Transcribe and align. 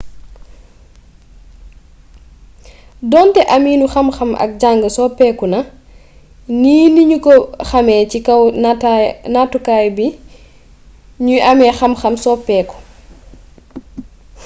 donté 3.11 3.41
aminu 3.55 3.85
xamxam 3.93 4.31
ak 4.43 4.51
jàng 4.61 4.79
soppékuna 4.95 5.59
ni 6.61 6.75
niñu 6.95 7.17
ko 7.25 7.31
xamé 7.69 7.95
ci 8.11 8.19
kaw 8.27 8.41
nattukaay 9.33 9.87
bi 9.97 10.07
ñuy 11.25 11.41
amé 11.51 11.65
xamxam 11.79 12.15
soppeeku 12.23 12.75